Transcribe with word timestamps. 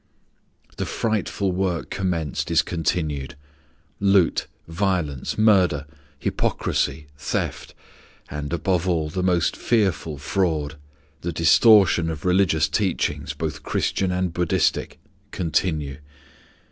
The 0.77 0.87
frightful 0.87 1.51
work 1.51 1.91
commenced 1.91 2.49
is 2.49 2.63
continued. 2.63 3.35
Loot, 3.99 4.47
violence, 4.67 5.37
murder, 5.37 5.85
hypocrisy, 6.17 7.05
theft, 7.19 7.75
and, 8.27 8.51
above 8.51 8.87
all, 8.89 9.09
the 9.09 9.21
most 9.21 9.55
fearful 9.55 10.17
fraud 10.17 10.73
the 11.21 11.31
distortion 11.31 12.09
of 12.09 12.25
religious 12.25 12.67
teachings, 12.67 13.33
both 13.35 13.61
Christian 13.61 14.11
and 14.11 14.33
Buddhistic 14.33 14.97
continue. 15.29 15.97